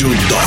[0.00, 0.40] дзюдо.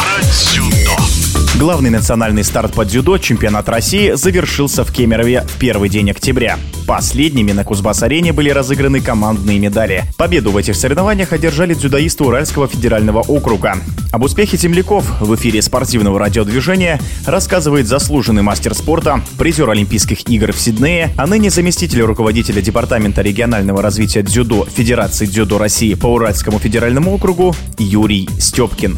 [1.59, 6.57] Главный национальный старт по дзюдо чемпионат России завершился в Кемерове в первый день октября.
[6.87, 10.05] Последними на Кузбасс-арене были разыграны командные медали.
[10.17, 13.77] Победу в этих соревнованиях одержали дзюдоисты Уральского федерального округа.
[14.11, 20.59] Об успехе земляков в эфире спортивного радиодвижения рассказывает заслуженный мастер спорта, призер Олимпийских игр в
[20.59, 27.13] Сиднее, а ныне заместитель руководителя Департамента регионального развития дзюдо Федерации дзюдо России по Уральскому федеральному
[27.13, 28.97] округу Юрий Степкин.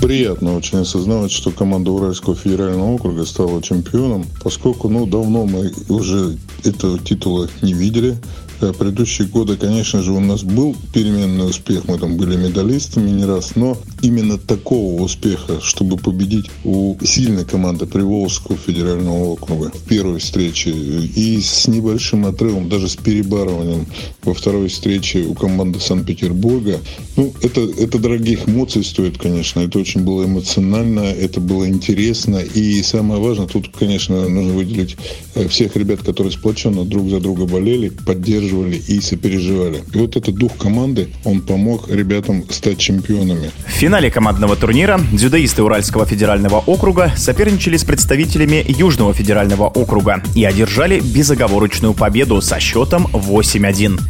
[0.00, 6.36] Приятно очень осознавать, что команда Уральского федерального округа стала чемпионом, поскольку ну, давно мы уже
[6.64, 8.16] этого титула не видели.
[8.60, 13.24] Э, предыдущие годы, конечно же, у нас был переменный успех, мы там были медалистами не
[13.24, 20.18] раз, но именно такого успеха, чтобы победить у сильной команды Приволжского федерального округа в первой
[20.18, 23.86] встрече и с небольшим отрывом, даже с перебарыванием
[24.24, 26.80] во второй встрече у команды Санкт-Петербурга,
[27.16, 32.82] ну, это, это дорогих эмоций стоит, конечно, это очень было эмоционально, это было интересно, и
[32.82, 34.96] самое важное, тут, конечно, нужно выделить
[35.36, 39.82] э, всех ребят, которые сплоченно друг за друга болели, поддерживали поддерживали и сопереживали.
[39.92, 43.50] И вот этот дух команды, он помог ребятам стать чемпионами.
[43.66, 50.44] В финале командного турнира дзюдоисты Уральского федерального округа соперничали с представителями Южного федерального округа и
[50.44, 54.00] одержали безоговорочную победу со счетом 8-1.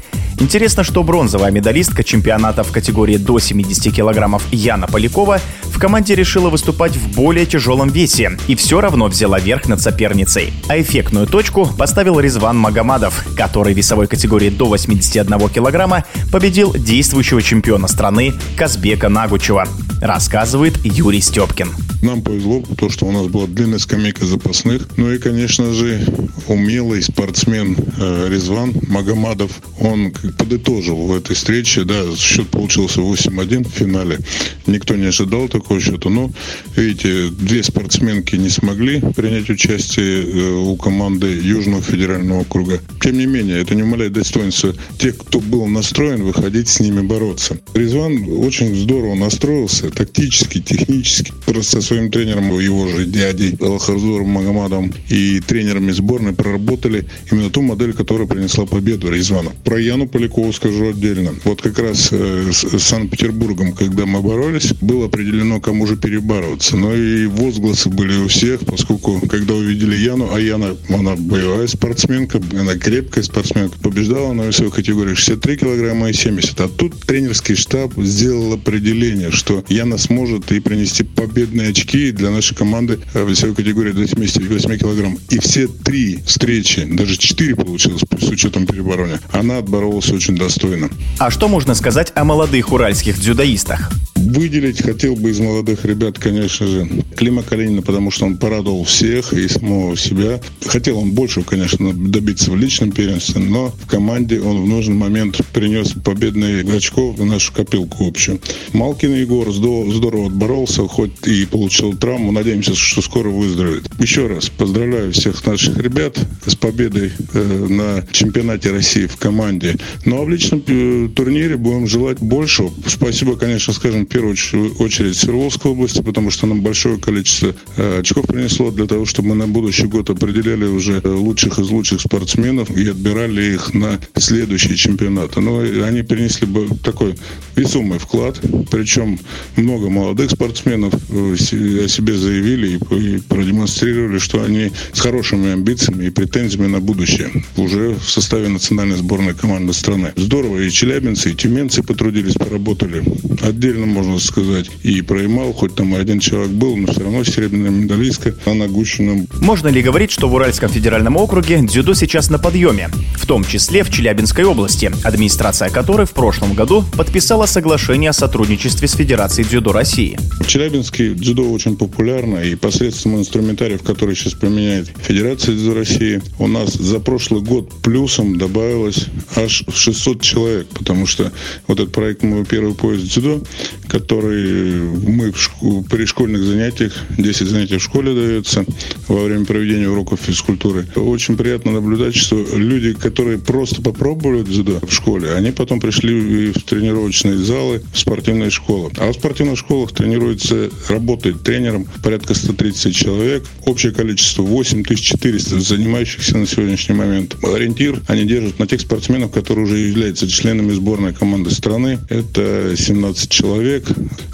[0.41, 5.41] Интересно, что бронзовая медалистка чемпионата в категории до 70 килограммов Яна Полякова
[5.79, 10.53] в команде решила выступать в более тяжелом весе и все равно взяла верх над соперницей.
[10.67, 17.41] А эффектную точку поставил Резван Магомадов, который в весовой категории до 81 килограмма победил действующего
[17.43, 19.69] чемпиона страны Казбека Нагучева,
[20.01, 21.71] рассказывает Юрий Степкин.
[22.03, 24.89] Нам повезло, то, что у нас была длинная скамейка запасных.
[24.97, 26.01] Ну и, конечно же,
[26.47, 33.73] умелый спортсмен э, Резван Магомадов, он подытожил в этой встрече, да, счет получился 8-1 в
[33.73, 34.19] финале.
[34.67, 36.31] Никто не ожидал такого счета, но,
[36.77, 42.81] видите, две спортсменки не смогли принять участие э, у команды Южного федерального округа.
[43.01, 47.59] Тем не менее, это не умаляет достоинства тех, кто был настроен выходить с ними бороться.
[47.75, 54.93] Резван очень здорово настроился, тактически, технически, просто со своим тренером, его же дядей Алхазуром Магомадом
[55.09, 59.53] и тренерами сборной проработали именно ту модель, которая принесла победу Резвану.
[59.65, 61.35] Про Яну Полякову скажу отдельно.
[61.45, 66.77] Вот как раз э, с Санкт-Петербургом, когда мы боролись, было определено, кому же перебарываться.
[66.77, 72.41] Но и возгласы были у всех, поскольку, когда увидели Яну, а Яна, она боевая спортсменка,
[72.53, 76.61] она крепкая спортсменка, побеждала на весовой категории 63 килограмма и 70.
[76.61, 82.57] А тут тренерский штаб сделал определение, что Яна сможет и принести победные очки для нашей
[82.57, 85.19] команды в весовой категории до 78 килограмм.
[85.31, 90.91] И все три встречи, даже четыре получилось с учетом переборония, она отборола боролся очень достойно.
[91.19, 93.93] А что можно сказать о молодых уральских дзюдоистах?
[94.29, 99.33] Выделить хотел бы из молодых ребят, конечно же, Клима Калинина, потому что он порадовал всех
[99.33, 100.39] и самого себя.
[100.67, 105.41] Хотел он больше, конечно, добиться в личном первенстве, но в команде он в нужный момент
[105.55, 108.39] принес победные очков в нашу копилку общую.
[108.75, 112.31] Малкин Егор здорово отборолся, хоть и получил травму.
[112.31, 113.89] Надеемся, что скоро выздоровеет.
[113.99, 119.77] Еще раз поздравляю всех наших ребят с победой э, на чемпионате России в команде.
[120.05, 122.71] Ну а в личном э, турнире будем желать большего.
[122.87, 128.73] Спасибо, конечно, скажем, первую очередь Свердловской области, потому что нам большое количество э, очков принесло
[128.73, 132.89] для того, чтобы мы на будущий год определяли уже э, лучших из лучших спортсменов и
[132.89, 135.41] отбирали их на следующие чемпионаты.
[135.41, 137.15] Но они принесли бы такой
[137.59, 138.41] весомый вклад,
[138.71, 139.19] причем
[139.57, 146.69] много молодых спортсменов о себе заявили и продемонстрировали, что они с хорошими амбициями и претензиями
[146.69, 150.13] на будущее уже в составе национальной сборной команды страны.
[150.17, 153.03] Здорово, и челябинцы, и тюменцы потрудились, поработали.
[153.43, 157.71] Отдельно можно сказать и про Ямал, хоть там один человек был, но все равно серебряная
[157.71, 159.27] медалистка, она Гущина.
[159.41, 162.91] Можно ли говорить, что в Уральском федеральном округе дзюдо сейчас на подъеме?
[163.17, 168.87] В том числе в Челябинской области, администрация которой в прошлом году подписала соглашение о сотрудничестве
[168.87, 170.19] с Федерацией дзюдо России.
[170.41, 176.47] В Челябинске дзюдо очень популярно, и посредством инструментариев, которые сейчас применяет Федерация дзюдо России, у
[176.47, 179.07] нас за прошлый год плюсом добавилось
[179.37, 181.33] аж 600 человек, потому что
[181.67, 183.41] вот этот проект «Мой первый поезд дзюдо»,
[183.89, 188.65] который мы в школ, при школьных занятиях, 10 занятий в школе дается
[189.09, 190.87] во время проведения уроков физкультуры.
[190.97, 196.63] Очень приятно наблюдать, что люди, которые просто попробовали дзюдо в школе, они потом пришли в
[196.65, 198.91] тренировочный тренажерные залы, спортивные школы.
[198.97, 203.45] А в спортивных школах тренируется, работает тренером порядка 130 человек.
[203.67, 207.37] Общее количество 8400 занимающихся на сегодняшний момент.
[207.43, 211.99] Ориентир они держат на тех спортсменов, которые уже являются членами сборной команды страны.
[212.09, 213.85] Это 17 человек.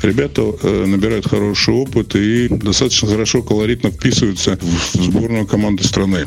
[0.02, 6.26] Ребята э, набирают хороший опыт и достаточно хорошо, колоритно вписываются в сборную команды страны.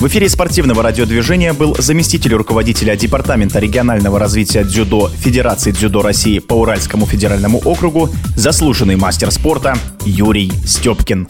[0.00, 6.54] В эфире спортивного радиодвижения был заместитель руководителя Департамента регионального развития дзюдо Федерации дзюдо России по
[6.54, 11.28] Уральскому федеральному округу, заслуженный мастер спорта Юрий Степкин.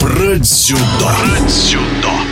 [0.00, 0.80] Про дзюдо.
[1.00, 2.25] Про дзюдо.